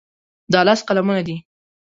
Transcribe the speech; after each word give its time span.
دا 0.53 0.59
لس 0.67 0.79
قلمونه 0.87 1.21
دي. 1.27 1.35